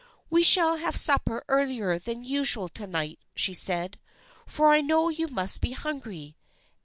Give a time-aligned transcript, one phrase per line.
[0.31, 3.99] "We shall have supper earlier than usual to night," she said,"
[4.47, 6.35] for I know you must be hungry.